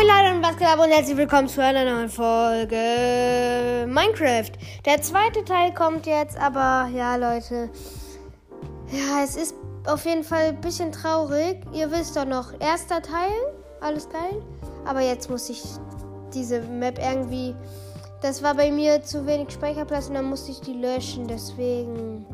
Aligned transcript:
Moin 0.00 0.08
Leute 0.08 0.34
und 0.34 0.42
was 0.42 0.56
geht 0.56 0.66
ab 0.66 0.78
und 0.78 0.90
herzlich 0.90 1.16
willkommen 1.18 1.46
zu 1.46 1.62
einer 1.62 1.84
neuen 1.84 2.08
Folge 2.08 3.86
Minecraft. 3.86 4.50
Der 4.86 5.02
zweite 5.02 5.44
Teil 5.44 5.74
kommt 5.74 6.06
jetzt, 6.06 6.40
aber 6.40 6.88
ja 6.94 7.16
Leute, 7.16 7.68
ja 8.90 9.22
es 9.22 9.36
ist 9.36 9.54
auf 9.86 10.06
jeden 10.06 10.24
Fall 10.24 10.48
ein 10.48 10.60
bisschen 10.62 10.90
traurig. 10.90 11.58
Ihr 11.74 11.90
wisst 11.90 12.16
doch 12.16 12.24
noch, 12.24 12.58
erster 12.60 13.02
Teil, 13.02 13.30
alles 13.82 14.08
geil, 14.08 14.40
aber 14.86 15.00
jetzt 15.00 15.28
muss 15.28 15.50
ich 15.50 15.62
diese 16.32 16.62
Map 16.62 16.98
irgendwie, 16.98 17.54
das 18.22 18.42
war 18.42 18.54
bei 18.54 18.70
mir 18.70 19.02
zu 19.02 19.26
wenig 19.26 19.50
Speicherplatz 19.50 20.08
und 20.08 20.14
dann 20.14 20.30
musste 20.30 20.50
ich 20.52 20.60
die 20.62 20.80
löschen, 20.80 21.26
deswegen... 21.28 22.24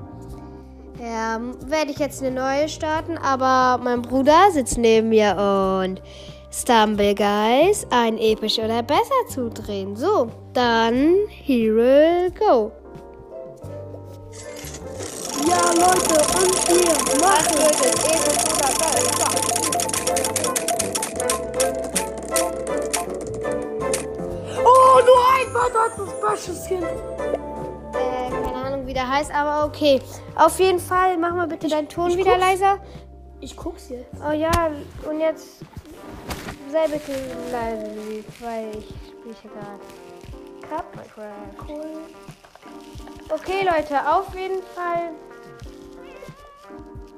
Ja, 0.98 1.38
werde 1.66 1.90
ich 1.90 1.98
jetzt 1.98 2.22
eine 2.22 2.30
neue 2.30 2.70
starten, 2.70 3.19
aber 3.19 3.83
mein 3.84 4.01
Bruder 4.01 4.51
sitzt 4.51 4.78
neben 4.78 5.10
mir 5.10 5.37
und 5.83 6.01
Stumble 6.59 7.15
Guys 7.15 7.87
ein 7.91 8.16
episch 8.16 8.59
oder 8.59 8.83
besser 8.83 9.28
zudrehen. 9.28 9.95
So, 9.95 10.30
dann 10.55 11.28
here 11.28 11.77
we 11.77 12.30
go. 12.30 12.73
Ja, 15.47 15.61
Leute, 15.74 16.16
und 16.38 16.69
wir 16.70 17.20
machen 17.20 17.59
episch 17.61 18.42
oder 18.55 18.70
besser. 18.80 19.28
Oh, 24.64 25.00
nur 25.05 25.23
ein 25.34 25.52
Wort 25.52 25.75
hat 25.75 25.92
das 26.23 26.64
Skin. 26.66 26.83
Äh, 26.83 28.30
keine 28.30 28.55
Ahnung, 28.55 28.86
wie 28.86 28.95
der 28.95 29.06
heißt, 29.06 29.30
aber 29.30 29.66
okay. 29.66 30.00
Auf 30.34 30.59
jeden 30.59 30.80
Fall, 30.80 31.19
mach 31.19 31.34
mal 31.34 31.47
bitte 31.48 31.69
deinen 31.69 31.88
Ton 31.91 32.11
ich 32.12 32.16
wieder 32.16 32.33
guck's. 32.33 32.45
leiser. 32.45 32.78
Ich 33.41 33.55
guck's 33.55 33.91
jetzt. 33.91 34.06
Oh 34.27 34.33
ja, 34.33 34.50
und 35.06 35.20
jetzt 35.20 35.62
sei 36.77 36.88
bitte 36.88 37.12
leise, 37.50 38.24
weil 38.41 38.77
ich 38.77 38.88
spiele 39.08 39.34
hier 39.41 39.50
gerade. 39.50 39.80
Cup. 40.69 40.84
Cool. 41.68 42.02
Okay, 43.30 43.64
Leute, 43.64 43.98
auf 44.12 44.34
jeden 44.34 44.62
Fall 44.74 45.12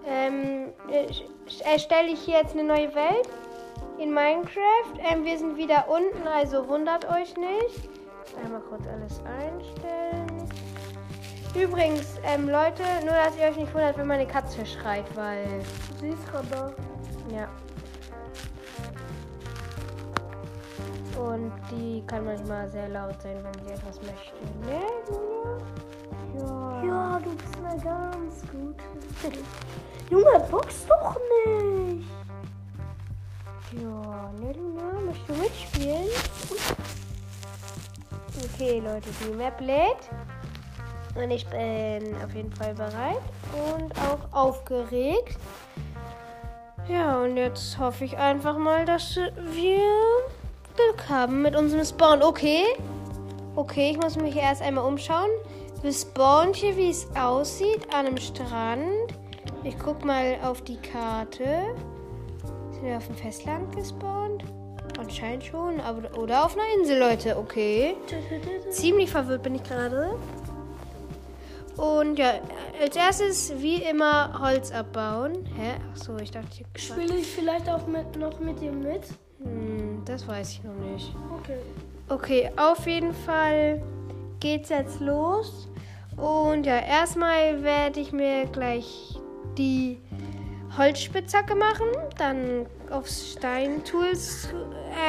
ähm, 0.06 0.68
äh, 0.88 1.08
erstelle 1.64 2.08
ich 2.08 2.20
hier 2.20 2.38
jetzt 2.38 2.52
eine 2.52 2.62
neue 2.62 2.94
Welt 2.94 3.28
in 3.98 4.14
Minecraft. 4.14 4.94
Ähm, 4.98 5.24
wir 5.24 5.36
sind 5.36 5.56
wieder 5.56 5.86
unten, 5.88 6.28
also 6.28 6.68
wundert 6.68 7.04
euch 7.06 7.36
nicht. 7.36 7.88
Einmal 8.44 8.60
kurz 8.60 8.82
alles 8.86 9.20
einstellen. 9.24 10.48
Übrigens, 11.60 12.20
ähm, 12.22 12.48
Leute, 12.48 12.84
nur 13.02 13.14
dass 13.14 13.36
ihr 13.36 13.46
euch 13.48 13.56
nicht 13.56 13.74
wundert, 13.74 13.98
wenn 13.98 14.06
meine 14.06 14.26
Katze 14.26 14.64
schreit, 14.64 15.04
weil. 15.16 15.46
Sie 16.00 16.10
ist 16.10 16.22
da. 16.52 16.72
Ja. 17.34 17.48
Und 21.18 21.52
die 21.70 22.02
kann 22.06 22.24
manchmal 22.24 22.68
sehr 22.68 22.88
laut 22.88 23.20
sein, 23.20 23.36
wenn 23.42 23.64
sie 23.64 23.72
etwas 23.72 24.00
möchte. 24.02 24.34
Ne, 24.64 24.80
Julia? 25.08 25.58
Ja. 26.38 26.84
Ja, 26.84 27.20
du 27.22 27.34
bist 27.34 27.60
mal 27.60 27.78
ganz 27.80 28.42
gut. 28.52 28.76
Junge, 30.10 30.46
box 30.50 30.86
doch 30.86 31.16
nicht. 31.46 32.06
Ja, 33.72 34.30
ne, 34.40 34.52
Luna, 34.52 35.00
möchtest 35.04 35.28
du 35.28 35.34
mitspielen? 35.34 36.08
Okay, 38.54 38.80
Leute, 38.80 39.08
die 39.24 39.34
Map 39.34 39.60
lädt. 39.60 40.08
Und 41.14 41.30
ich 41.30 41.46
bin 41.48 42.14
auf 42.24 42.32
jeden 42.34 42.52
Fall 42.52 42.74
bereit 42.74 43.22
und 43.52 43.92
auch 43.98 44.32
aufgeregt. 44.32 45.36
Ja, 46.88 47.20
und 47.20 47.36
jetzt 47.36 47.76
hoffe 47.78 48.04
ich 48.04 48.16
einfach 48.16 48.56
mal, 48.56 48.84
dass 48.84 49.16
wir 49.16 49.82
Glück 50.78 51.08
haben 51.08 51.42
mit 51.42 51.56
unserem 51.56 51.84
Spawn. 51.84 52.22
Okay. 52.22 52.62
Okay, 53.56 53.90
ich 53.90 53.96
muss 53.96 54.16
mich 54.16 54.36
erst 54.36 54.62
einmal 54.62 54.84
umschauen. 54.84 55.28
Wir 55.82 55.92
spawnen 55.92 56.54
hier, 56.54 56.76
wie 56.76 56.90
es 56.90 57.08
aussieht, 57.16 57.92
an 57.92 58.06
einem 58.06 58.16
Strand. 58.16 59.12
Ich 59.64 59.76
guck 59.76 60.04
mal 60.04 60.36
auf 60.44 60.62
die 60.62 60.76
Karte. 60.76 61.74
Sind 62.70 62.84
wir 62.84 62.96
auf 62.96 63.06
dem 63.06 63.16
Festland 63.16 63.74
gespawnt? 63.74 64.44
Anscheinend 65.00 65.44
schon, 65.44 65.80
aber 65.80 66.16
oder 66.16 66.44
auf 66.44 66.56
einer 66.56 66.66
Insel, 66.78 66.98
Leute. 66.98 67.36
Okay. 67.36 67.96
Ziemlich 68.70 69.10
verwirrt 69.10 69.42
bin 69.42 69.56
ich 69.56 69.64
gerade. 69.64 70.16
Und 71.76 72.18
ja, 72.18 72.34
als 72.80 72.94
erstes 72.94 73.52
wie 73.60 73.82
immer 73.82 74.40
Holz 74.40 74.70
abbauen. 74.70 75.44
Hä? 75.56 75.74
Achso, 75.92 76.16
ich 76.18 76.30
dachte, 76.30 76.48
ich 76.74 76.82
Spiele 76.84 77.16
ich 77.16 77.26
vielleicht 77.26 77.68
auch 77.68 77.86
mit, 77.86 78.16
noch 78.16 78.38
mit 78.38 78.60
dir 78.60 78.72
mit? 78.72 79.02
Das 80.08 80.26
weiß 80.26 80.52
ich 80.52 80.64
noch 80.64 80.74
nicht. 80.74 81.14
Okay. 81.38 81.58
Okay, 82.08 82.50
auf 82.56 82.86
jeden 82.86 83.12
Fall 83.12 83.82
geht's 84.40 84.70
jetzt 84.70 85.00
los. 85.00 85.68
Und 86.16 86.64
ja, 86.64 86.78
erstmal 86.78 87.62
werde 87.62 88.00
ich 88.00 88.12
mir 88.12 88.46
gleich 88.46 89.18
die 89.56 89.98
Holzspitzhacke 90.76 91.54
machen, 91.54 91.86
dann 92.16 92.66
aufs 92.90 93.32
Steintools, 93.32 94.48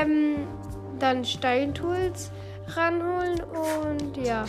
ähm, 0.02 0.48
dann 1.00 1.24
Steintools 1.24 2.32
ranholen 2.68 3.42
und 3.42 4.18
ja. 4.18 4.46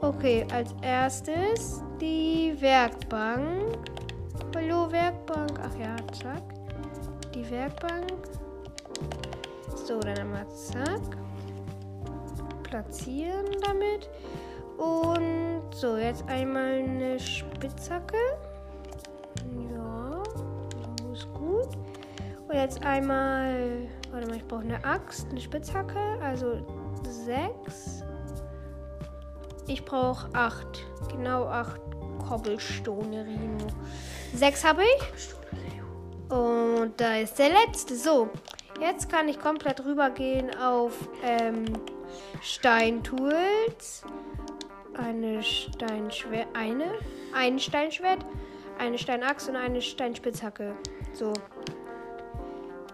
Okay, 0.00 0.46
als 0.52 0.74
erstes 0.82 1.80
die 2.00 2.54
Werkbank. 2.60 3.78
Hallo 4.54 4.90
Werkbank. 4.90 5.58
Ach 5.62 5.78
ja, 5.78 5.96
zack. 6.12 6.42
Die 7.34 7.48
Werkbank. 7.50 8.12
So, 9.86 10.00
dann 10.00 10.18
einmal 10.18 10.46
zack. 10.48 11.16
Platzieren 12.62 13.46
damit. 13.62 14.08
Und 14.78 15.62
so, 15.74 15.96
jetzt 15.96 16.24
einmal 16.28 16.82
eine 16.82 17.18
Spitzhacke. 17.18 18.16
Ja, 19.70 20.22
so 21.00 21.12
ist 21.12 21.32
gut. 21.34 21.68
Und 22.48 22.54
jetzt 22.54 22.84
einmal, 22.84 23.86
warte 24.10 24.26
mal, 24.26 24.36
ich 24.36 24.46
brauche 24.46 24.62
eine 24.62 24.82
Axt, 24.84 25.28
eine 25.30 25.40
Spitzhacke, 25.40 25.98
also 26.22 26.60
sechs. 27.02 28.02
Ich 29.66 29.84
brauche 29.84 30.28
acht, 30.34 30.84
genau 31.10 31.44
acht 31.44 31.80
Cobblestone 32.28 33.24
Rino. 33.24 33.66
Sechs 34.34 34.64
habe 34.64 34.82
ich. 34.82 35.34
Und 36.34 36.92
da 36.96 37.16
ist 37.16 37.38
der 37.38 37.50
letzte. 37.50 37.94
So, 37.94 38.30
jetzt 38.80 39.10
kann 39.10 39.28
ich 39.28 39.38
komplett 39.38 39.84
rübergehen 39.84 40.54
auf 40.56 40.92
ähm, 41.22 41.64
Steintools. 42.40 44.02
Eine 44.94 45.42
Steinschwert, 45.42 46.48
eine, 46.54 46.92
ein 47.34 47.58
Steinschwert, 47.58 48.26
eine 48.78 48.98
Steinaxt 48.98 49.48
und 49.48 49.56
eine 49.56 49.80
Steinspitzhacke. 49.80 50.74
So. 51.14 51.32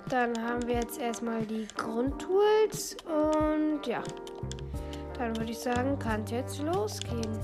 Dann 0.09 0.33
haben 0.43 0.67
wir 0.67 0.77
jetzt 0.77 1.01
erstmal 1.01 1.43
die 1.45 1.67
Grundtools 1.77 2.97
und 3.05 3.87
ja. 3.87 4.03
Dann 5.19 5.37
würde 5.37 5.51
ich 5.51 5.59
sagen, 5.59 5.99
kann 5.99 6.23
es 6.25 6.31
jetzt 6.31 6.63
losgehen. 6.63 7.39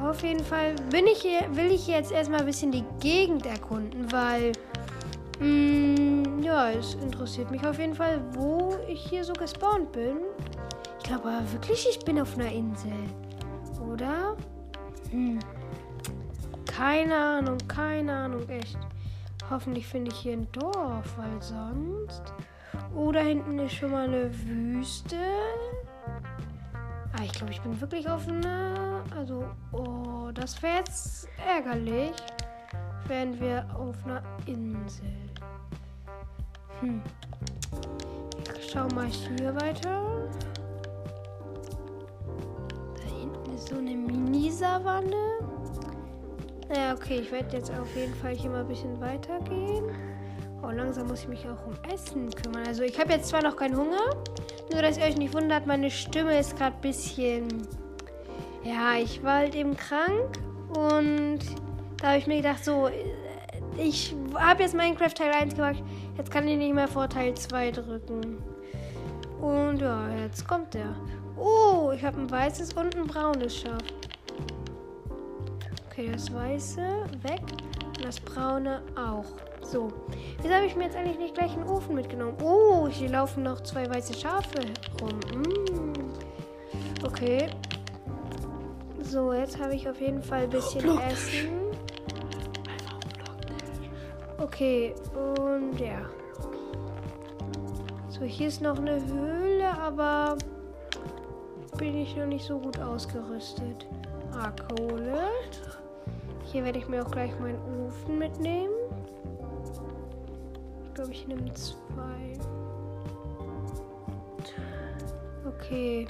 Auf 0.00 0.22
jeden 0.22 0.44
Fall 0.44 0.74
bin 0.90 1.06
ich 1.06 1.20
hier, 1.20 1.40
will 1.54 1.70
ich 1.72 1.86
jetzt 1.86 2.10
erstmal 2.10 2.40
ein 2.40 2.46
bisschen 2.46 2.72
die 2.72 2.84
Gegend 3.00 3.44
erkunden, 3.44 4.10
weil 4.10 4.52
mh, 5.40 6.44
ja, 6.44 6.70
es 6.70 6.94
interessiert 6.94 7.50
mich 7.50 7.66
auf 7.66 7.78
jeden 7.78 7.94
Fall, 7.94 8.22
wo 8.32 8.76
ich 8.88 9.00
hier 9.00 9.24
so 9.24 9.32
gespawnt 9.32 9.92
bin. 9.92 10.18
Ich 10.98 11.04
glaube 11.04 11.28
aber 11.28 11.52
wirklich, 11.52 11.86
ich 11.90 11.98
bin 12.04 12.20
auf 12.20 12.36
einer 12.38 12.52
Insel. 12.52 12.92
Oder? 13.90 14.36
Hm. 15.10 15.38
Keine 16.66 17.16
Ahnung, 17.16 17.58
keine 17.66 18.12
Ahnung, 18.12 18.48
echt. 18.48 18.78
Hoffentlich 19.50 19.86
finde 19.86 20.12
ich 20.12 20.18
hier 20.18 20.34
ein 20.34 20.46
Dorf, 20.52 21.18
weil 21.18 21.42
sonst. 21.42 22.22
Oder 22.94 23.20
hinten 23.20 23.58
ist 23.58 23.74
schon 23.74 23.90
mal 23.90 24.06
eine 24.06 24.30
Wüste. 24.46 25.16
Ah, 27.12 27.22
ich 27.24 27.32
glaube, 27.32 27.52
ich 27.52 27.60
bin 27.60 27.80
wirklich 27.80 28.08
auf 28.08 28.28
einer. 28.28 29.02
Also, 29.16 29.44
oh, 29.72 30.30
das 30.32 30.62
wäre 30.62 30.78
jetzt 30.78 31.28
ärgerlich. 31.46 32.12
Wären 33.06 33.40
wir 33.40 33.66
auf 33.74 33.96
einer 34.04 34.22
Insel. 34.46 35.29
Hm. 36.80 37.02
Ich 38.58 38.70
schau 38.70 38.86
mal 38.94 39.06
hier 39.06 39.54
weiter. 39.54 40.28
Da 42.96 43.02
hinten 43.20 43.54
ist 43.54 43.68
so 43.68 43.76
eine 43.76 43.90
Mini-Savanne. 43.90 45.38
Naja, 46.68 46.94
okay, 46.94 47.20
ich 47.20 47.32
werde 47.32 47.56
jetzt 47.56 47.70
auf 47.70 47.94
jeden 47.96 48.14
Fall 48.14 48.34
hier 48.34 48.50
mal 48.50 48.60
ein 48.60 48.68
bisschen 48.68 49.00
weitergehen. 49.00 49.84
Oh, 50.62 50.70
langsam 50.70 51.08
muss 51.08 51.22
ich 51.22 51.28
mich 51.28 51.46
auch 51.48 51.66
um 51.66 51.74
Essen 51.92 52.30
kümmern. 52.30 52.66
Also 52.66 52.82
ich 52.82 52.98
habe 52.98 53.12
jetzt 53.12 53.28
zwar 53.28 53.42
noch 53.42 53.56
keinen 53.56 53.76
Hunger, 53.76 54.14
nur 54.70 54.82
dass 54.82 54.98
ihr 54.98 55.04
euch 55.04 55.16
nicht 55.16 55.34
wundert, 55.34 55.66
meine 55.66 55.90
Stimme 55.90 56.38
ist 56.38 56.56
gerade 56.56 56.76
ein 56.76 56.80
bisschen... 56.80 57.48
Ja, 58.62 58.94
ich 58.96 59.22
war 59.22 59.38
halt 59.38 59.54
eben 59.54 59.74
krank 59.74 60.38
und 60.76 61.38
da 61.96 62.08
habe 62.08 62.18
ich 62.18 62.26
mir 62.26 62.36
gedacht, 62.36 62.62
so, 62.62 62.90
ich 63.78 64.14
habe 64.34 64.62
jetzt 64.62 64.74
Minecraft 64.74 65.14
Teil 65.14 65.32
1 65.32 65.54
gemacht. 65.54 65.82
Jetzt 66.20 66.30
kann 66.30 66.46
ich 66.46 66.58
nicht 66.58 66.74
mehr 66.74 66.86
vor 66.86 67.08
Teil 67.08 67.34
2 67.34 67.70
drücken. 67.70 68.42
Und 69.40 69.80
ja, 69.80 70.06
jetzt 70.22 70.46
kommt 70.46 70.74
der. 70.74 70.94
Oh, 71.38 71.92
ich 71.94 72.04
habe 72.04 72.20
ein 72.20 72.30
weißes 72.30 72.74
und 72.74 72.94
ein 72.94 73.06
braunes 73.06 73.56
Schaf. 73.56 73.80
Okay, 75.88 76.10
das 76.12 76.30
weiße 76.30 76.82
weg 77.22 77.40
und 77.86 78.04
das 78.04 78.20
braune 78.20 78.82
auch. 78.96 79.24
So, 79.62 79.88
wieso 80.42 80.54
habe 80.54 80.66
ich 80.66 80.76
mir 80.76 80.84
jetzt 80.84 80.96
eigentlich 80.96 81.18
nicht 81.18 81.34
gleich 81.34 81.54
einen 81.54 81.66
Ofen 81.66 81.94
mitgenommen? 81.94 82.36
Oh, 82.42 82.86
hier 82.86 83.08
laufen 83.08 83.42
noch 83.42 83.62
zwei 83.62 83.88
weiße 83.88 84.12
Schafe 84.12 84.60
rum. 85.00 85.18
Mm. 85.40 87.06
Okay. 87.06 87.46
So, 89.00 89.32
jetzt 89.32 89.58
habe 89.58 89.74
ich 89.74 89.88
auf 89.88 89.98
jeden 89.98 90.22
Fall 90.22 90.42
ein 90.42 90.50
bisschen 90.50 91.00
Essen. 91.00 91.59
Okay, 94.52 94.94
und 95.14 95.78
ja. 95.78 96.00
So, 98.08 98.24
hier 98.24 98.48
ist 98.48 98.60
noch 98.60 98.78
eine 98.78 99.00
Höhle, 99.06 99.70
aber 99.80 100.36
bin 101.78 101.96
ich 101.96 102.16
noch 102.16 102.26
nicht 102.26 102.44
so 102.44 102.58
gut 102.58 102.78
ausgerüstet. 102.80 103.86
Ah, 104.34 104.50
Kohle. 104.50 105.28
Hier 106.44 106.64
werde 106.64 106.80
ich 106.80 106.88
mir 106.88 107.06
auch 107.06 107.10
gleich 107.12 107.30
meinen 107.38 107.60
Ofen 107.86 108.18
mitnehmen. 108.18 108.74
Ich 110.84 110.94
glaube, 110.94 111.12
ich 111.12 111.28
nehme 111.28 111.54
zwei. 111.54 112.36
Okay. 115.46 116.08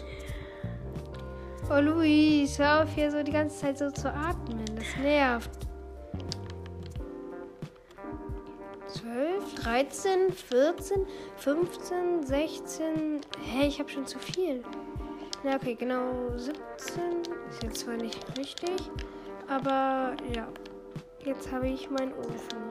Oh, 1.71 1.79
Luis, 1.79 2.59
hör 2.59 2.85
auf 2.85 2.91
hier 2.95 3.11
so 3.11 3.23
die 3.23 3.33
ganze 3.33 3.61
Zeit 3.61 3.79
so 3.79 3.91
zu 3.91 4.09
atmen. 4.13 4.65
Das 4.75 4.97
nervt. 5.01 5.69
13, 9.62 10.33
14, 10.33 11.07
15, 11.37 12.23
16. 12.27 13.21
Hä, 13.43 13.67
ich 13.67 13.79
habe 13.79 13.89
schon 13.91 14.07
zu 14.07 14.19
viel. 14.19 14.62
Na, 15.43 15.57
okay, 15.57 15.75
genau 15.75 16.12
17. 16.37 16.53
Ist 17.51 17.62
jetzt 17.62 17.81
zwar 17.81 17.95
nicht 17.97 18.19
richtig, 18.39 18.77
aber 19.49 20.15
ja. 20.35 20.49
Jetzt 21.25 21.53
habe 21.53 21.69
ich 21.69 21.91
meinen 21.91 22.12
Ofen. 22.15 22.71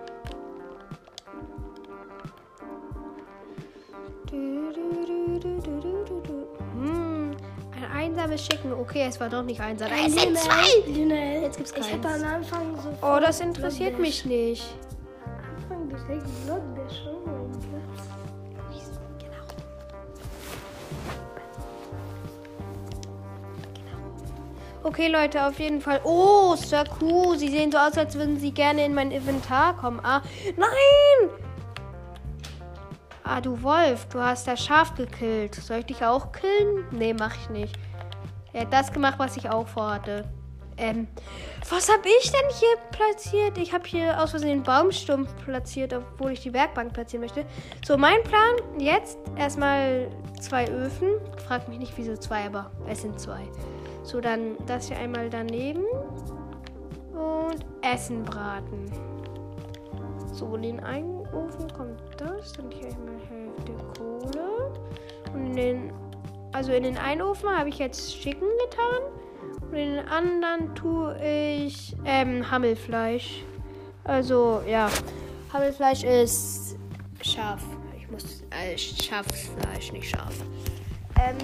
Du, 4.32 4.72
du, 4.72 5.40
du, 5.40 6.48
hm, 6.74 7.32
ein 7.76 7.92
einsames 7.96 8.46
Schicken. 8.46 8.74
Okay, 8.74 9.06
es 9.08 9.20
war 9.20 9.30
doch 9.30 9.44
nicht 9.44 9.60
einsam. 9.62 9.90
Es 9.92 10.14
sind 10.14 10.38
zwei! 10.38 10.90
Lionel, 10.92 11.44
Jetzt 11.44 11.58
gibt's 11.58 11.72
Ich 11.72 11.92
keins. 11.92 12.06
hatte 12.06 12.26
am 12.26 12.34
Anfang 12.36 12.76
so. 12.82 12.90
Oh, 13.06 13.20
das 13.20 13.40
interessiert 13.40 14.00
mich 14.00 14.26
nicht. 14.26 14.64
Am 15.70 15.80
Anfang 15.80 15.90
gesagt, 15.90 16.28
Okay, 25.00 25.08
Leute, 25.08 25.48
auf 25.48 25.58
jeden 25.62 25.80
Fall. 25.80 26.02
Oh, 26.04 26.58
Sir 26.58 26.84
Q, 26.84 27.36
Sie 27.36 27.48
sehen 27.48 27.72
so 27.72 27.78
aus, 27.78 27.98
als 27.98 28.16
würden 28.16 28.38
Sie 28.38 28.52
gerne 28.52 28.84
in 28.84 28.94
mein 28.94 29.12
Inventar 29.12 29.78
kommen. 29.78 30.02
Ah, 30.04 30.22
nein! 30.58 31.30
Ah, 33.24 33.40
du 33.40 33.64
Wolf, 33.64 34.08
du 34.08 34.20
hast 34.20 34.46
das 34.46 34.62
Schaf 34.62 34.96
gekillt. 34.96 35.56
Soll 35.56 35.78
ich 35.78 35.86
dich 35.86 36.04
auch 36.04 36.34
killen? 36.34 36.84
Nee, 36.92 37.14
mach 37.14 37.34
ich 37.34 37.50
nicht. 37.50 37.80
Er 38.52 38.64
hat 38.64 38.74
das 38.74 38.92
gemacht, 38.92 39.16
was 39.20 39.38
ich 39.38 39.50
auch 39.50 39.70
vorhatte. 39.70 40.26
Ähm, 40.76 41.08
was 41.70 41.90
habe 41.90 42.04
ich 42.20 42.30
denn 42.30 42.50
hier 42.60 42.76
platziert? 42.92 43.58
Ich 43.58 43.72
habe 43.72 43.88
hier 43.88 44.22
aus 44.22 44.32
Versehen 44.32 44.52
einen 44.52 44.64
Baumstumpf 44.64 45.34
platziert, 45.46 45.94
obwohl 45.94 46.34
ich 46.34 46.42
die 46.42 46.52
Werkbank 46.52 46.92
platzieren 46.92 47.22
möchte. 47.22 47.46
So, 47.88 47.98
mein 47.98 48.22
Plan 48.24 48.56
jetzt 48.78 49.18
erstmal 49.38 50.10
zwei 50.42 50.68
Öfen. 50.70 51.22
Frag 51.48 51.70
mich 51.70 51.80
nicht, 51.80 51.94
wieso 51.96 52.18
zwei, 52.18 52.48
aber 52.48 52.70
es 52.86 53.02
sind 53.02 53.18
zwei. 53.18 53.48
So, 54.04 54.22
dann 54.22 54.58
das 54.66 54.88
hier 54.88 54.98
einmal 54.98 55.30
daneben. 55.30 55.84
Und 57.14 57.66
Essen 57.82 58.24
braten. 58.24 58.86
So, 60.34 60.56
in 60.56 60.62
den 60.62 60.80
einen 60.80 61.20
Ofen 61.34 61.68
kommt 61.76 62.02
das. 62.18 62.54
Dann 62.54 62.72
hier 62.72 62.88
einmal 62.88 63.20
Hälfte 63.30 63.74
Kohle. 63.98 64.72
Und 65.34 65.48
in 65.48 65.56
den, 65.56 65.94
also 66.54 66.72
in 66.72 66.84
den 66.84 66.98
einen 66.98 67.22
Ofen 67.22 67.50
habe 67.50 67.70
ich 67.70 67.78
jetzt 67.78 68.16
Chicken 68.16 68.48
getan. 68.70 69.62
Und 69.62 69.76
in 69.76 69.96
den 69.96 70.08
anderen 70.08 70.74
tue 70.76 71.16
ich 71.22 71.96
ähm, 72.06 72.50
Hammelfleisch. 72.50 73.44
Also, 74.06 74.62
ja. 74.68 74.90
Hammelfleisch 75.54 76.04
ist 76.04 76.78
scharf. 77.22 77.64
Ich 77.98 78.10
muss. 78.10 78.44
Äh, 78.50 78.78
Schafsfleisch, 78.78 79.92
nicht 79.92 80.10
scharf. 80.10 80.36
Ähm. 81.16 81.38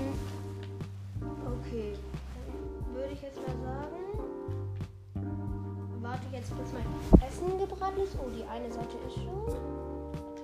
Jetzt, 6.45 6.57
bis 6.57 6.73
mein 6.73 6.85
Essen 7.27 7.57
gebraten 7.57 8.01
ist. 8.01 8.15
Oh, 8.19 8.29
die 8.29 8.43
eine 8.45 8.71
Seite 8.71 8.97
ist 9.07 9.15
schon. 9.15 9.47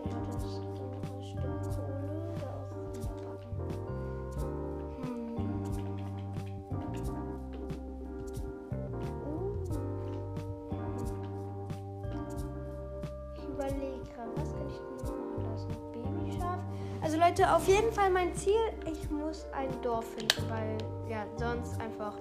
Ja, 0.06 0.18
das 0.26 0.36
ist 0.44 0.58
noch 0.58 0.70
ein 0.70 0.76
Kohle. 0.76 1.44
Da 2.40 2.48
auch. 2.48 2.70
Ich 13.38 13.44
überlege 13.48 14.02
gerade, 14.16 14.32
was 14.36 14.54
kann 14.54 14.68
ich 14.68 14.78
denn 14.78 14.98
machen 14.98 15.44
lassen? 15.52 15.70
Babyschaf? 15.92 16.60
Also 17.02 17.18
Leute, 17.18 17.54
auf 17.54 17.68
jeden 17.68 17.92
Fall 17.92 18.10
mein 18.10 18.34
Ziel, 18.36 18.54
ich 18.92 19.10
muss 19.10 19.46
ein 19.54 19.70
Dorf 19.82 20.06
finden, 20.06 20.50
weil 20.50 20.78
ja, 21.08 21.26
sonst 21.38 21.80
einfach, 21.80 22.16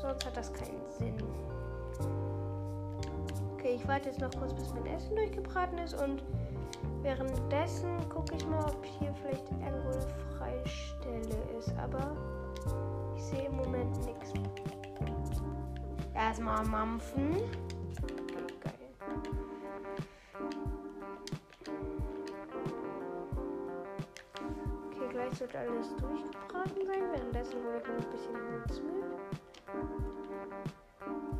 sonst 0.00 0.26
hat 0.26 0.36
das 0.36 0.52
keinen 0.52 0.80
Sinn. 0.98 1.16
Warte 3.90 4.08
jetzt 4.08 4.20
noch 4.20 4.30
kurz, 4.38 4.54
bis 4.54 4.72
mein 4.72 4.86
Essen 4.86 5.16
durchgebraten 5.16 5.78
ist 5.78 6.00
und 6.00 6.22
währenddessen 7.02 8.08
gucke 8.08 8.36
ich 8.36 8.46
mal, 8.46 8.64
ob 8.64 8.84
hier 8.84 9.12
vielleicht 9.14 9.50
irgendwo 9.50 9.90
eine 9.90 10.06
freie 10.38 10.64
Stelle 10.68 11.36
ist, 11.58 11.74
aber 11.76 12.16
ich 13.16 13.22
sehe 13.24 13.46
im 13.46 13.56
Moment 13.56 13.96
nichts. 14.06 14.32
Erstmal 16.14 16.64
mampfen. 16.66 17.32
Geil. 18.60 18.74
Okay, 24.86 25.08
gleich 25.10 25.36
sollte 25.36 25.58
alles 25.58 25.96
durchgebraten 25.96 26.86
sein. 26.86 27.10
Währenddessen 27.10 27.56
hole 27.64 27.78
ich 27.78 27.88
noch 27.88 27.96
ein 27.96 28.10
bisschen 28.12 28.36
Holz 28.52 28.80
mit. 28.82 28.94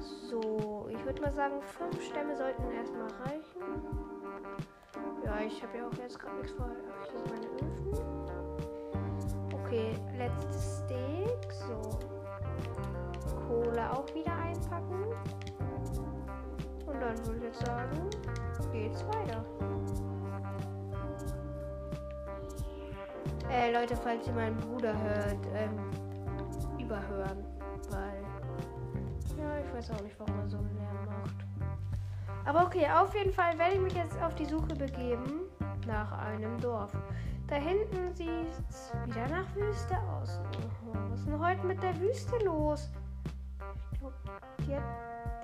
So, 0.01 0.60
würde 1.11 1.23
mal 1.23 1.33
sagen, 1.33 1.61
fünf 1.61 2.01
Stämme 2.05 2.37
sollten 2.37 2.71
erstmal 2.71 3.09
reichen. 3.25 3.63
Ja, 5.25 5.41
ich 5.41 5.61
habe 5.61 5.79
ja 5.79 5.89
auch 5.89 5.95
jetzt 5.95 6.21
gerade 6.21 6.37
nichts 6.37 6.53
vor. 6.53 6.71
Hier 7.03 7.19
sind 7.19 7.31
meine 7.33 7.47
Öfen. 7.47 7.93
Okay, 9.53 9.99
letztes 10.17 10.79
Steak. 10.79 11.53
So. 11.53 11.99
Kohle 13.49 13.91
auch 13.91 14.07
wieder 14.15 14.37
einpacken. 14.37 15.03
Und 16.87 17.01
dann 17.01 17.27
würde 17.27 17.39
ich 17.39 17.43
jetzt 17.43 17.67
sagen, 17.67 18.09
geht's 18.73 19.05
weiter. 19.09 19.45
Äh, 23.51 23.73
Leute, 23.73 23.97
falls 23.97 24.29
ihr 24.29 24.33
meinen 24.33 24.57
Bruder 24.59 24.95
hört, 25.03 25.45
ähm, 25.55 25.91
überhören. 26.79 27.45
Weil, 27.91 28.23
ja, 29.37 29.59
ich 29.59 29.75
weiß 29.75 29.91
auch 29.91 30.03
nicht, 30.03 30.15
warum 30.21 30.39
er 30.39 30.49
so. 30.49 30.70
Aber 32.51 32.67
okay, 32.67 32.85
auf 32.91 33.15
jeden 33.15 33.33
Fall 33.33 33.57
werde 33.61 33.75
ich 33.75 33.81
mich 33.81 33.95
jetzt 33.95 34.21
auf 34.21 34.35
die 34.35 34.45
Suche 34.45 34.75
begeben 34.75 35.43
nach 35.87 36.11
einem 36.19 36.61
Dorf. 36.61 36.91
Da 37.47 37.55
hinten 37.55 38.13
sieht's 38.13 38.93
wieder 39.07 39.29
nach 39.29 39.55
Wüste 39.55 39.97
aus. 40.13 40.41
Oh, 40.85 40.99
was 41.11 41.21
ist 41.21 41.29
denn 41.29 41.39
heute 41.39 41.65
mit 41.65 41.81
der 41.81 41.97
Wüste 42.01 42.45
los? 42.45 42.91
Ich 43.93 44.01
glaub, 44.01 44.13
die, 44.67 44.75
hat, 44.75 44.83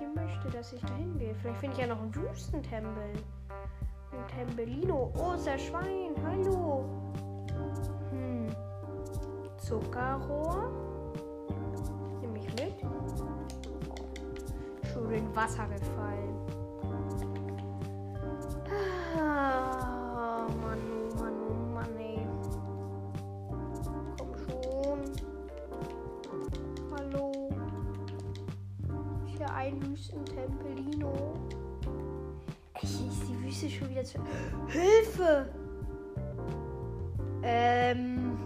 die 0.00 0.18
möchte, 0.18 0.50
dass 0.50 0.72
ich 0.72 0.80
da 0.80 0.94
hingehe. 0.96 1.32
Vielleicht 1.36 1.60
finde 1.60 1.76
ich 1.76 1.82
ja 1.82 1.94
noch 1.94 2.02
einen 2.02 2.12
Wüstentempel. 2.12 3.12
Ein 4.10 4.26
Tempelino. 4.26 5.12
Oh, 5.16 5.34
ist 5.34 5.46
der 5.46 5.58
Schwein. 5.58 6.12
Hallo. 6.26 6.86
Hm. 8.10 8.48
Zuckerrohr. 9.58 10.72
Nehme 12.20 12.38
ich 12.38 12.48
mit. 12.54 12.80
Schon 14.92 15.12
in 15.12 15.36
Wasser 15.36 15.68
gefallen. 15.68 16.35
Ah, 19.18 20.46
Mann, 20.60 20.78
oh 20.92 21.14
Mann, 21.16 21.34
oh 21.48 21.74
Mann, 21.74 21.96
ey. 21.98 22.26
Komm 24.18 24.34
schon. 24.44 25.00
Hallo. 26.94 27.48
Hier 29.26 29.50
ein 29.54 29.82
Wüstentempelino. 29.82 31.34
Ich, 32.82 33.08
ist 33.08 33.28
die 33.28 33.42
Wüste 33.42 33.70
schon 33.70 33.88
wieder 33.90 34.04
zu. 34.04 34.18
Hilfe! 34.68 35.48
Ähm. 37.42 38.36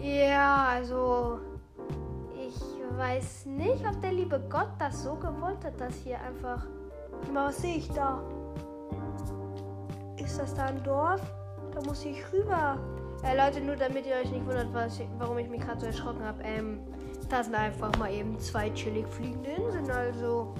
Ja, 0.00 0.66
also. 0.72 1.40
Ich 2.36 2.60
weiß 2.98 3.46
nicht, 3.46 3.86
ob 3.86 4.00
der 4.02 4.12
liebe 4.12 4.38
Gott 4.50 4.68
das 4.78 5.02
so 5.02 5.14
gewollt 5.14 5.64
hat, 5.64 5.80
dass 5.80 5.94
hier 5.96 6.20
einfach. 6.20 6.66
Mal, 7.32 7.48
was 7.48 7.62
sehe 7.62 7.76
ich 7.76 7.88
da? 7.90 8.22
Ist 10.24 10.38
das 10.38 10.54
da 10.54 10.66
ein 10.66 10.82
Dorf? 10.82 11.20
Da 11.72 11.80
muss 11.82 12.04
ich 12.04 12.20
rüber. 12.32 12.78
Äh, 13.22 13.36
Leute, 13.36 13.60
nur 13.60 13.76
damit 13.76 14.06
ihr 14.06 14.16
euch 14.16 14.30
nicht 14.30 14.46
wundert, 14.46 14.72
was, 14.72 15.00
warum 15.18 15.38
ich 15.38 15.48
mich 15.48 15.60
gerade 15.60 15.80
so 15.80 15.86
erschrocken 15.86 16.24
habe. 16.24 16.42
Ähm, 16.42 16.80
da 17.28 17.42
sind 17.42 17.54
einfach 17.54 17.96
mal 17.98 18.12
eben 18.12 18.38
zwei 18.38 18.70
chillig 18.70 19.06
fliegende 19.08 19.50
Inseln. 19.50 19.90
Also, 19.90 20.54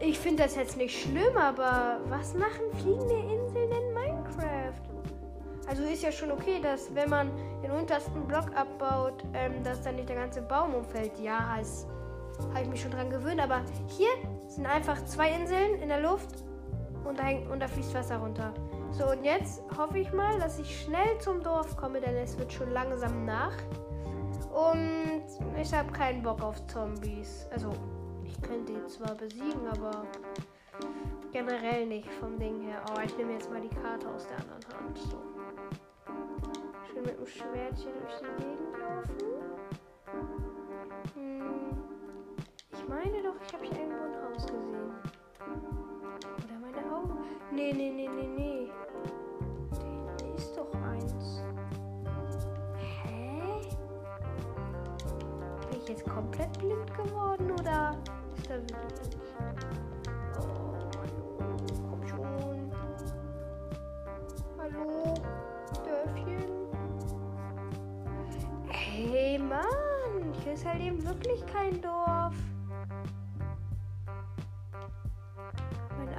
ich 0.00 0.18
finde 0.18 0.44
das 0.44 0.56
jetzt 0.56 0.76
nicht 0.76 1.00
schlimm, 1.00 1.36
aber 1.36 2.00
was 2.08 2.34
machen 2.34 2.70
fliegende 2.80 3.14
Inseln 3.14 3.70
in 3.70 3.94
Minecraft? 3.94 4.72
Also 5.68 5.82
ist 5.82 6.02
ja 6.02 6.12
schon 6.12 6.30
okay, 6.30 6.60
dass 6.62 6.94
wenn 6.94 7.10
man 7.10 7.30
den 7.62 7.72
untersten 7.72 8.26
Block 8.26 8.54
abbaut, 8.54 9.24
ähm, 9.34 9.64
dass 9.64 9.82
dann 9.82 9.96
nicht 9.96 10.08
der 10.08 10.16
ganze 10.16 10.42
Baum 10.42 10.74
umfällt. 10.74 11.18
Ja, 11.18 11.40
habe 11.48 12.62
ich 12.62 12.68
mich 12.68 12.80
schon 12.80 12.92
dran 12.92 13.10
gewöhnt. 13.10 13.40
Aber 13.40 13.62
hier 13.88 14.10
sind 14.48 14.66
einfach 14.66 15.04
zwei 15.06 15.30
Inseln 15.30 15.80
in 15.82 15.88
der 15.88 16.00
Luft 16.00 16.44
und 17.06 17.18
da, 17.18 17.28
und 17.52 17.60
da 17.60 17.68
fließt 17.68 17.94
Wasser 17.94 18.18
runter. 18.18 18.52
So, 18.90 19.10
und 19.10 19.24
jetzt 19.24 19.62
hoffe 19.76 19.98
ich 19.98 20.12
mal, 20.12 20.38
dass 20.38 20.58
ich 20.58 20.82
schnell 20.82 21.18
zum 21.18 21.42
Dorf 21.42 21.76
komme, 21.76 22.00
denn 22.00 22.16
es 22.16 22.38
wird 22.38 22.52
schon 22.52 22.70
langsam 22.70 23.24
Nacht. 23.24 23.66
Und 24.54 25.26
ich 25.60 25.72
habe 25.74 25.92
keinen 25.92 26.22
Bock 26.22 26.42
auf 26.42 26.66
Zombies. 26.66 27.46
Also, 27.52 27.72
ich 28.24 28.40
könnte 28.40 28.72
die 28.72 28.86
zwar 28.86 29.14
besiegen, 29.14 29.66
aber 29.70 30.06
generell 31.32 31.86
nicht 31.86 32.10
vom 32.14 32.38
Ding 32.38 32.62
her. 32.62 32.82
Oh, 32.90 33.00
ich 33.04 33.16
nehme 33.18 33.32
jetzt 33.32 33.50
mal 33.50 33.60
die 33.60 33.68
Karte 33.68 34.08
aus 34.08 34.26
der 34.26 34.38
anderen 34.38 34.86
Hand. 34.86 34.98
So. 34.98 35.18
Schön 36.90 37.02
mit 37.02 37.18
dem 37.18 37.26
Schwertchen 37.26 37.92
durch 38.00 38.18
die 38.20 38.42
Gegend 38.42 38.78
laufen. 38.78 39.16
Hm. 41.14 41.82
Ich 42.72 42.88
meine 42.88 43.22
doch, 43.22 43.34
ich 43.46 43.52
habe 43.52 43.64
hier 43.64 43.82
ein 43.82 43.92
Haus 44.32 44.46
gesehen. 44.46 44.94
Nee, 47.52 47.72
nee, 47.72 47.90
nee, 47.90 48.08
nee, 48.08 48.28
nee. 48.36 48.70
Da 50.18 50.26
ist 50.36 50.56
doch 50.56 50.72
eins. 50.82 51.42
Hä? 52.76 53.40
Bin 55.70 55.80
ich 55.80 55.88
jetzt 55.88 56.04
komplett 56.08 56.58
blind 56.58 56.94
geworden 56.94 57.50
oder 57.52 57.96
ist 58.36 58.50
da 58.50 58.54
wirklich 58.56 59.16
Oh, 60.38 62.06
schon. 62.06 62.70
Hallo, 64.58 65.14
Dörfchen. 65.84 66.50
Hey, 68.68 69.38
Mann. 69.38 70.32
Hier 70.42 70.52
ist 70.52 70.64
halt 70.64 70.80
eben 70.82 71.02
wirklich 71.04 71.44
kein 71.46 71.80
Dorf. 71.80 72.34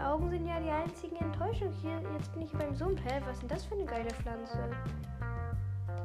Augen 0.08 0.30
sind 0.30 0.48
ja 0.48 0.58
die 0.60 0.70
einzigen 0.70 1.18
Enttäuschung. 1.18 1.70
Hier, 1.82 2.02
jetzt 2.14 2.32
bin 2.34 2.44
ich 2.44 2.52
beim 2.54 2.74
Sumpf. 2.74 3.02
Hä, 3.04 3.22
was 3.26 3.34
ist 3.34 3.42
denn 3.42 3.50
das 3.50 3.66
für 3.66 3.76
eine 3.76 3.86
geile 3.86 4.10
Pflanze? 4.10 4.70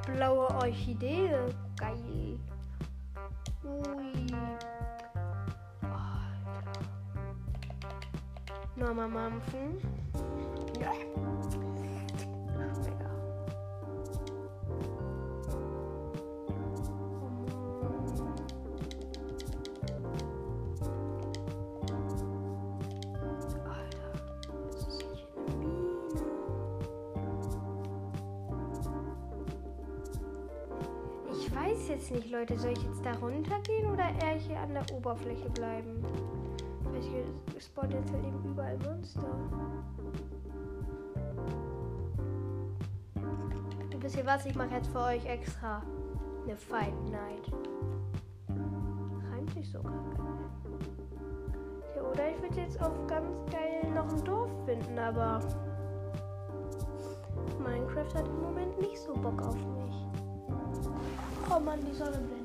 Blaue 0.07 0.49
Orchidee. 0.49 1.31
Geil. 1.77 2.39
Ui. 3.65 4.27
Alter. 5.83 6.81
Nochmal 8.75 9.09
mampfen. 9.09 9.79
Ja. 10.81 10.91
Weiß 31.83 31.89
jetzt 31.89 32.11
nicht, 32.13 32.31
Leute. 32.31 32.57
Soll 32.57 32.73
ich 32.73 32.83
jetzt 32.83 33.05
da 33.05 33.13
runtergehen 33.15 33.91
oder 33.91 34.05
eher 34.21 34.39
hier 34.39 34.59
an 34.61 34.73
der 34.73 34.85
Oberfläche 34.95 35.51
bleiben? 35.51 36.05
Weil 36.85 37.03
hier 37.03 37.25
spawnen 37.59 37.93
jetzt 37.93 38.13
halt 38.13 38.25
eben 38.25 38.45
überall 38.45 38.79
Monster. 38.79 39.35
Und 43.93 44.03
wisst 44.03 44.17
ihr 44.17 44.27
was? 44.27 44.47
Ich 44.47 44.55
mache 44.55 44.75
jetzt 44.75 44.89
für 44.89 45.01
euch 45.01 45.25
extra 45.27 45.83
eine 46.45 46.57
Fight 46.57 46.95
Night. 47.11 47.51
Reimt 49.33 49.51
sich 49.55 49.71
sogar 49.71 49.93
geil. 50.17 50.79
Ja, 51.97 52.03
oder 52.03 52.31
ich 52.31 52.43
würde 52.43 52.61
jetzt 52.61 52.81
auf 52.81 52.93
ganz 53.09 53.29
geil 53.51 53.93
noch 53.93 54.09
ein 54.09 54.25
Dorf 54.25 54.51
finden, 54.67 54.99
aber 54.99 55.41
Minecraft 57.59 58.15
hat 58.15 58.29
im 58.29 58.41
Moment 58.41 58.79
nicht 58.81 58.99
so 58.99 59.15
Bock 59.15 59.43
auf 59.43 59.57
mich. 59.57 60.02
Oh 61.55 61.61
Mann, 61.61 61.85
die 61.85 61.95
Sonne 61.95 62.42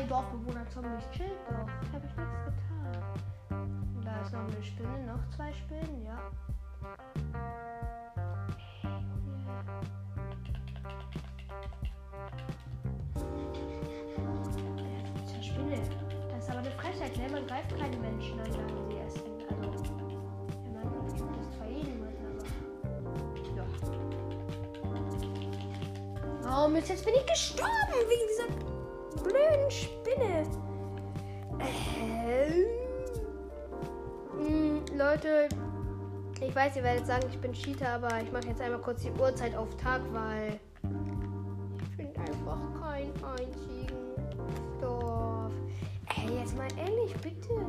Drei 0.00 0.06
Dorfbewohner 0.06 0.66
Zombies. 0.70 1.04
Chillt 1.12 1.32
doch. 1.46 1.68
Ich 1.82 1.92
habe 1.92 2.06
ich 2.06 2.16
nichts 2.16 2.38
getan. 2.46 4.02
Da 4.02 4.20
ist 4.22 4.32
noch 4.32 4.40
eine 4.40 4.62
Spinne, 4.62 5.06
noch 5.06 5.28
zwei 5.36 5.52
Spinnen, 5.52 6.06
ja. 6.06 6.18
Zur 15.26 15.42
Spinne. 15.42 15.82
Das 16.30 16.44
ist 16.44 16.50
aber 16.50 16.60
eine 16.60 16.70
Frechheit, 16.70 17.16
ne? 17.18 17.28
Man 17.30 17.46
greift 17.46 17.78
keine 17.78 17.98
Menschen 17.98 18.40
an, 18.40 18.50
sagen 18.50 18.88
sie 18.88 18.96
essen. 18.96 19.22
Also, 19.50 19.70
wenn 20.64 20.72
man 20.72 21.36
das 21.36 21.50
zwar 21.56 21.66
eh 21.66 21.82
niemanden, 21.82 22.24
aber. 22.24 22.44
Ja. 26.48 26.64
Oh 26.64 26.68
Mist, 26.68 26.88
jetzt 26.88 27.04
bin 27.04 27.14
ich 27.16 27.26
gestorben 27.26 28.08
wegen 28.08 28.26
dieser 28.28 28.69
blöden 29.22 29.70
Spinne. 29.70 30.44
Ähm. 32.00 32.64
Mm, 34.38 34.96
Leute, 34.96 35.48
ich 36.40 36.54
weiß, 36.54 36.76
ihr 36.76 36.82
werdet 36.82 37.06
sagen, 37.06 37.26
ich 37.30 37.38
bin 37.38 37.52
Cheater, 37.52 37.90
aber 37.90 38.20
ich 38.22 38.32
mache 38.32 38.46
jetzt 38.46 38.60
einmal 38.60 38.80
kurz 38.80 39.02
die 39.02 39.10
Uhrzeit 39.10 39.54
auf 39.54 39.68
Tag, 39.76 40.00
weil 40.12 40.58
ich 41.82 41.98
will 41.98 42.12
einfach 42.16 42.60
keinen 42.80 43.12
einzigen 43.22 43.90
Dorf. 44.80 45.52
Ey, 46.16 46.38
jetzt 46.38 46.56
mal 46.56 46.68
ehrlich, 46.78 47.14
bitte. 47.22 47.66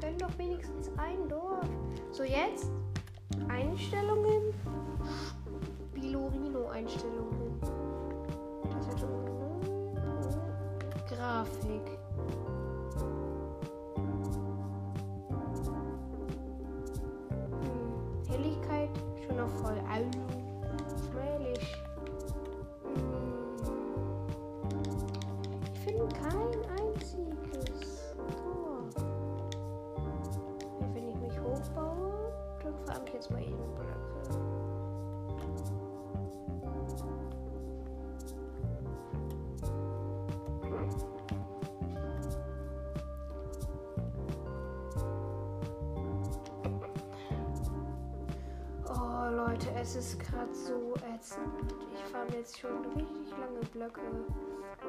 Können 0.00 0.18
doch 0.18 0.36
wenigstens 0.38 0.90
ein 0.96 1.28
Dorf. 1.28 1.66
So, 2.12 2.24
jetzt 2.24 2.70
Einstellungen. 3.48 4.54
Bilorino-Einstellungen. 5.94 7.29
Es 49.80 49.96
ist 49.96 50.20
gerade 50.20 50.54
so 50.54 50.94
ätzend. 51.14 51.48
Ich 51.94 52.02
fahre 52.12 52.28
jetzt 52.36 52.58
schon 52.58 52.84
richtig 52.94 53.30
lange 53.30 53.60
Blöcke. 53.72 54.02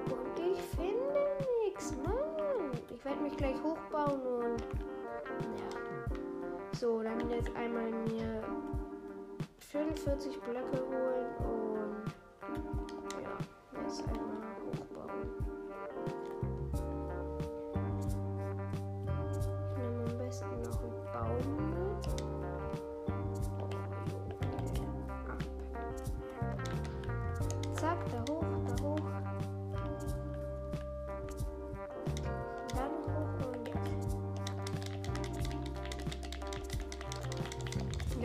Und 0.05 0.39
ich 0.39 0.61
finde 0.61 1.37
nichts, 1.63 1.95
Mann. 2.03 2.71
Ich 2.93 3.05
werde 3.05 3.21
mich 3.21 3.37
gleich 3.37 3.55
hochbauen 3.63 4.21
und. 4.21 4.61
Ja. 4.61 4.67
So, 6.77 7.01
dann 7.01 7.29
jetzt 7.29 7.55
einmal 7.55 7.89
mir 7.89 8.43
44 9.59 10.41
Blöcke 10.41 10.85
holen 10.85 11.35
und. 11.37 12.03
Ja, 13.23 13.37
jetzt 13.81 14.03
einmal 14.09 14.41
hochbauen. 14.65 15.29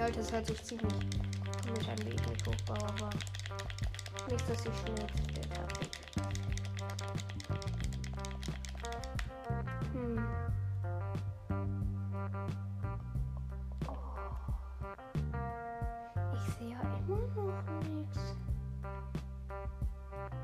Ja, 0.06 0.12
das 0.12 0.30
hört 0.30 0.46
sich 0.46 0.62
ziemlich 0.62 0.94
komisch 1.66 1.88
an, 1.88 1.98
wie 2.04 2.10
ich 2.10 2.28
mich 2.28 2.46
hochbaue, 2.46 2.78
aber 2.78 3.10
nicht, 4.30 4.48
dass 4.48 4.64
ich 4.64 4.72
der 4.94 5.06
Taktik. 5.48 5.90
Hm. 9.92 10.24
Ich 16.34 16.42
sehe 16.54 16.70
ja 16.70 16.80
immer 17.08 17.26
noch 17.34 17.82
nichts. 17.88 18.20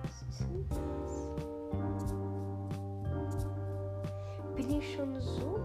Was 0.03 0.17
ist 0.29 0.41
denn 0.41 0.67
das? 0.71 1.13
Bin 4.57 4.71
ich 4.81 4.87
schon 4.97 5.21
so 5.21 5.62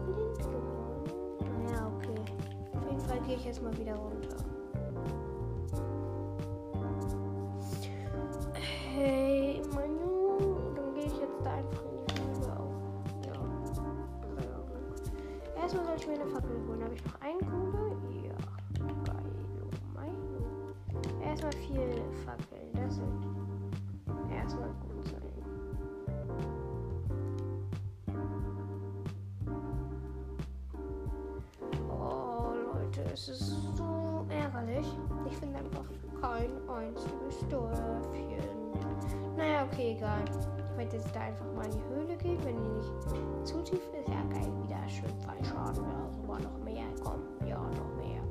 ich 3.38 3.45
jetzt 3.45 3.62
mal 3.62 3.76
wieder 3.78 3.95
runter. 3.95 4.47
Es 33.13 33.30
ist 33.30 33.76
so 33.76 34.26
ärgerlich. 34.30 34.88
Ich 35.26 35.38
finde 35.38 35.60
einfach 35.60 35.86
kein 36.22 36.52
einziges 36.70 37.48
Dörfchen. 37.50 38.38
Naja, 39.36 39.65
okay, 39.65 39.96
egal. 39.98 40.24
Ich 40.72 40.78
werde 40.78 40.98
jetzt 40.98 41.15
da 41.15 41.22
einfach 41.22 41.46
mal 41.56 41.65
in 41.65 41.72
die 41.72 41.84
Höhle 41.96 42.17
gehen. 42.17 42.38
Wenn 42.43 42.58
die 42.58 42.70
nicht 42.70 43.48
zu 43.48 43.62
tief 43.63 43.82
ist, 44.00 44.08
ja 44.08 44.24
geil, 44.30 44.52
wieder 44.63 44.89
schön 44.89 45.15
Fallschaden. 45.22 45.84
Ja, 45.84 46.12
sogar 46.12 46.39
noch 46.39 46.58
mehr. 46.63 46.86
Komm, 47.04 47.22
ja, 47.48 47.58
noch 47.58 47.96
mehr. 47.98 48.22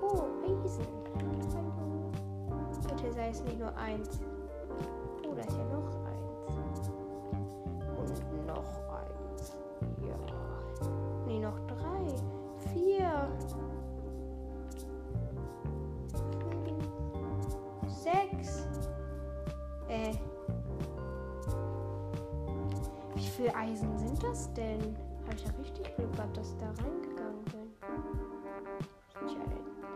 Oh. 0.00 0.24
Hallo. 1.54 2.10
Bitte 2.88 3.12
sei 3.12 3.28
es 3.28 3.42
nicht 3.44 3.58
nur 3.58 3.76
eins. 3.76 4.20
Viel 23.38 23.50
Eisen 23.50 23.96
sind 23.96 24.20
das 24.20 24.52
denn? 24.54 24.96
Habe 25.24 25.36
ich 25.36 25.44
ja 25.44 25.50
richtig 25.60 25.94
Glück 25.94 26.12
gehabt, 26.16 26.36
dass 26.36 26.50
ich 26.50 26.56
da 26.56 26.66
reingegangen 26.82 27.44
bin. 27.44 27.70
Tja, 29.28 29.38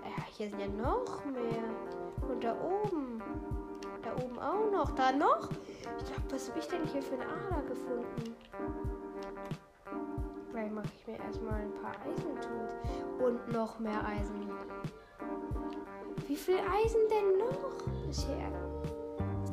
äh, 0.05 0.23
hier 0.31 0.49
sind 0.49 0.61
ja 0.61 0.69
noch 0.69 1.25
mehr. 1.25 2.31
Und 2.31 2.45
da 2.45 2.55
oben. 2.63 3.21
Da 4.01 4.15
oben 4.15 4.39
auch 4.39 4.71
noch. 4.71 4.93
Da 4.93 5.11
noch? 5.11 5.49
Ich 5.99 6.05
glaube, 6.05 6.23
was 6.31 6.49
habe 6.51 6.61
ich 6.61 6.69
denn 6.69 6.87
hier 6.87 7.03
für 7.03 7.15
eine 7.15 7.25
Ader 7.25 7.63
gefunden? 7.63 8.37
Vielleicht 10.53 10.73
mache 10.73 10.87
ich 10.95 11.07
mir 11.09 11.19
erstmal 11.19 11.63
ein 11.63 11.75
paar 11.83 11.97
Eisentools. 12.07 12.77
Und 13.19 13.53
noch 13.53 13.81
mehr 13.81 14.07
Eisen. 14.07 14.49
Wie 16.29 16.37
viel 16.37 16.59
Eisen 16.59 17.01
denn 17.11 17.39
noch 17.39 18.07
bisher? 18.07 18.53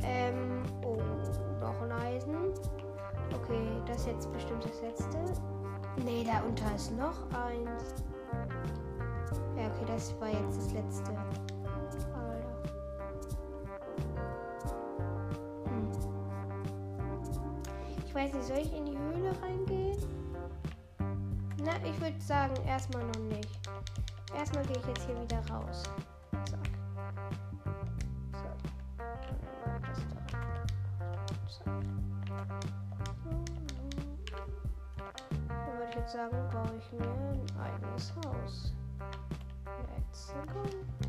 Ähm, 0.03 0.61
oh, 0.85 1.01
noch 1.59 1.81
ein 1.81 1.91
Eisen. 1.91 2.53
Okay, 3.49 3.81
das 3.87 4.01
ist 4.01 4.07
jetzt 4.07 4.31
bestimmt 4.31 4.63
das 4.63 4.79
letzte. 4.81 5.17
Nee, 6.05 6.23
da 6.23 6.41
unter 6.47 6.75
ist 6.75 6.95
noch 6.95 7.23
eins. 7.33 7.95
Ja, 9.57 9.65
okay, 9.65 9.85
das 9.87 10.13
war 10.21 10.29
jetzt 10.29 10.57
das 10.57 10.71
letzte. 10.71 11.11
Hm. 15.65 15.91
Ich 18.05 18.13
weiß 18.13 18.33
nicht, 18.33 18.45
soll 18.45 18.57
ich 18.59 18.71
in 18.71 18.85
die 18.85 18.97
Höhle 18.97 19.33
reingehen? 19.41 19.97
Na, 21.63 21.71
ich 21.83 21.99
würde 21.99 22.21
sagen, 22.21 22.53
erstmal 22.67 23.03
noch 23.03 23.35
nicht. 23.35 23.49
Erstmal 24.37 24.63
gehe 24.67 24.77
ich 24.77 24.85
jetzt 24.85 25.07
hier 25.07 25.19
wieder 25.19 25.41
raus. 25.51 25.83
Sagen, 36.09 36.37
baue 36.51 36.75
ich 36.77 36.91
mir 36.93 37.05
ein 37.05 37.45
eigenes 37.61 38.13
Haus. 38.15 38.73
Let's 39.95 40.33
go. 40.47 41.08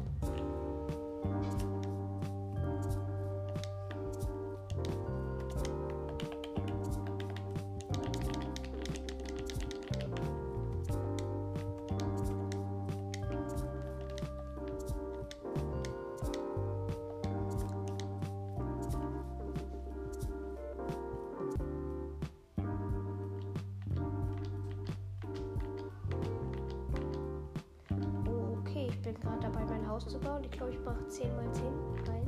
Haus 29.90 30.06
zu 30.06 30.18
bauen. 30.20 30.42
Ich 30.44 30.50
glaube, 30.52 30.72
ich 30.72 30.80
mache 30.84 31.04
10 31.08 31.34
mal 31.34 31.52
10. 31.52 32.19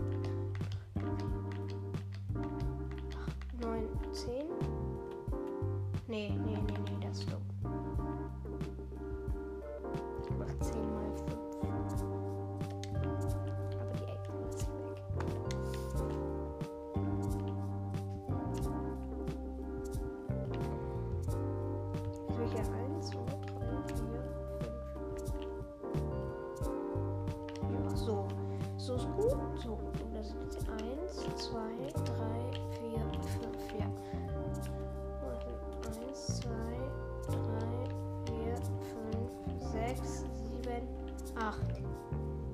6, 39.97 40.25
7, 40.65 40.89
8. 41.37 41.59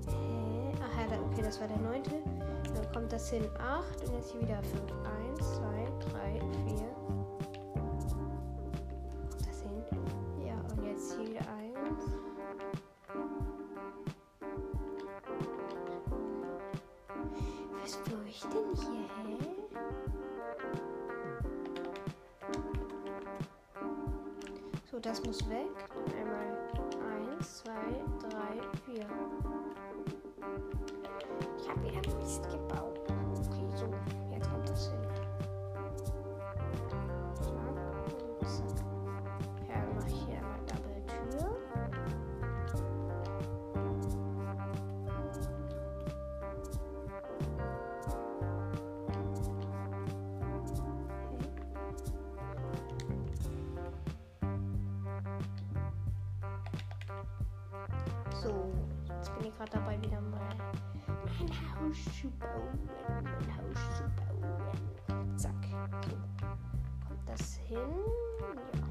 Hä? 0.08 0.72
Ach 0.82 0.98
ja, 0.98 1.06
okay, 1.24 1.42
das 1.42 1.60
war 1.60 1.68
der 1.68 1.78
neunte. 1.78 2.10
Dann 2.74 2.92
kommt 2.92 3.12
das 3.12 3.30
hin 3.30 3.44
8 3.58 4.08
und 4.08 4.14
jetzt 4.14 4.32
hier 4.32 4.40
wieder 4.40 4.60
5. 4.60 4.82
1, 5.36 5.54
2, 5.56 5.62
3, 6.10 6.40
4. 6.66 6.78
Kommt 9.30 9.46
das 9.46 9.62
hin? 9.62 9.84
Ja, 10.44 10.56
und 10.72 10.84
jetzt 10.84 11.14
hier 11.14 11.28
wieder 11.28 11.40
1. 11.40 12.10
Was 17.80 17.92
tue 18.02 18.24
ich 18.28 18.40
denn 18.42 18.74
hier, 18.74 19.06
hä? 19.22 19.36
So, 24.90 24.98
das 24.98 25.22
muss 25.24 25.48
weg. 25.48 25.77
Ich 31.88 31.96
habe 31.96 32.06
wieder 32.06 32.18
Mist 32.18 32.42
gebaut. 32.50 33.00
Okay, 33.06 33.66
so, 33.74 33.86
jetzt 34.30 34.50
kommt 34.50 34.68
das 34.68 34.90
hin. 34.90 35.00
So. 38.42 38.64
Ja, 39.68 39.74
ich 40.06 40.14
hier 40.26 40.36
einmal 40.36 40.60
Double 40.66 41.02
Tür. 41.06 41.56
So, 58.42 58.70
jetzt 59.08 59.34
bin 59.38 59.46
ich 59.46 59.56
gerade 59.56 59.70
dabei, 59.72 60.02
wieder 60.02 60.20
mal 60.20 60.57
mein 61.38 61.50
Haus 61.74 62.04
zu 62.20 62.30
bauen. 62.38 62.90
Mein 63.22 63.56
Haus 63.56 63.96
zu 63.96 64.04
bauen. 64.16 65.38
Zack. 65.38 65.54
So. 66.08 66.16
Kommt 67.06 67.28
das 67.28 67.56
hin? 67.66 67.78
Ja. 68.74 68.87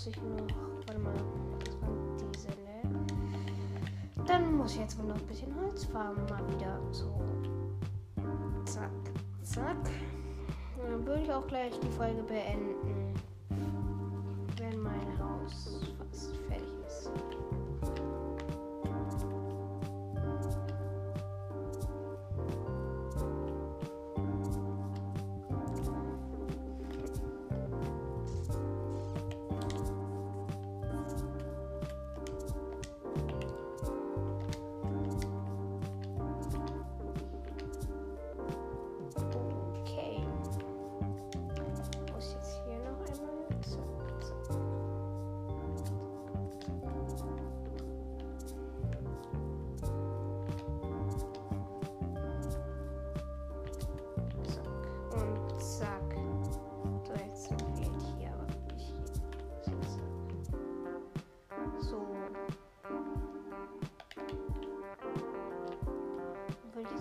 Muss 0.00 0.06
ich 0.06 0.22
noch. 0.22 0.56
Warte 0.86 0.98
mal. 0.98 1.12
Das 1.64 1.80
waren 1.82 2.16
diese, 2.32 2.48
ne? 2.48 4.24
Dann 4.26 4.56
muss 4.56 4.72
ich 4.72 4.80
jetzt 4.80 4.98
wohl 4.98 5.06
noch 5.06 5.16
ein 5.16 5.26
bisschen 5.26 5.54
Holz 5.60 5.84
farmen. 5.84 6.24
Mal 6.26 6.42
wieder. 6.54 6.80
So. 6.90 7.20
Zack. 8.64 8.90
Zack. 9.42 9.76
Und 10.78 10.90
dann 10.90 11.06
würde 11.06 11.22
ich 11.22 11.30
auch 11.30 11.46
gleich 11.46 11.78
die 11.80 11.90
Folge 11.90 12.22
beenden. 12.22 13.14
Wenn 14.56 14.80
mein 14.80 15.18
Haus 15.18 15.79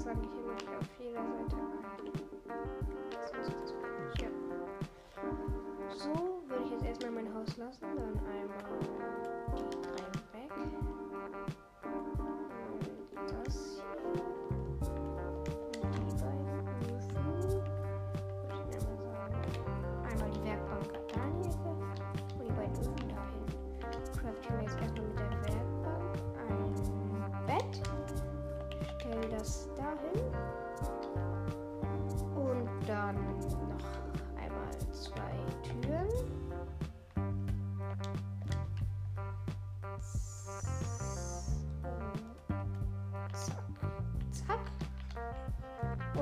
Würde 0.10 0.22
ich 0.24 0.32
sagen, 0.32 0.58
hier 0.66 0.80
auf 0.80 0.90
jeder 1.00 1.24
Seite 1.24 1.56
ein. 1.56 1.70
So 5.96 6.14
würde 6.48 6.64
ich 6.66 6.72
jetzt 6.72 6.86
erstmal 6.86 7.12
mein 7.12 7.32
Haus 7.32 7.58
lassen. 7.58 7.86
Dann 7.96 8.20
einmal 8.26 8.80
die 9.56 9.70
drei 9.82 10.10
weg. 10.34 10.52
Und 12.72 13.32
das 13.46 13.84
hier. 14.16 14.29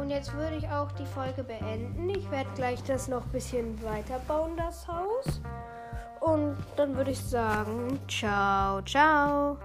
Und 0.07 0.13
jetzt 0.13 0.33
würde 0.35 0.55
ich 0.55 0.69
auch 0.69 0.89
die 0.93 1.05
Folge 1.05 1.43
beenden. 1.43 2.09
Ich 2.09 2.31
werde 2.31 2.49
gleich 2.55 2.81
das 2.83 3.09
noch 3.09 3.25
ein 3.25 3.31
bisschen 3.33 3.83
weiterbauen, 3.83 4.55
das 4.55 4.87
Haus. 4.87 5.41
Und 6.21 6.55
dann 6.77 6.95
würde 6.95 7.11
ich 7.11 7.19
sagen, 7.19 7.99
ciao, 8.07 8.81
ciao. 8.83 9.57